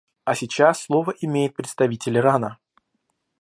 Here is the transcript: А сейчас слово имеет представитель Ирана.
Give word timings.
А 0.23 0.33
сейчас 0.33 0.81
слово 0.81 1.13
имеет 1.21 1.53
представитель 1.55 2.17
Ирана. 2.17 2.57